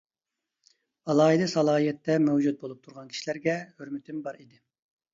[1.07, 4.65] ئالاھىدە سالاھىيەتتە مەۋجۇت بولۇپ تۇرغان كىشىلەرگە ھۆرمىتىم بار ئىدى.